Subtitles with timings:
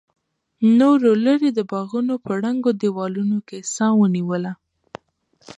[0.79, 4.53] نورو لرې د باغونو په ړنګو دیوالونو کې سا ونیوله.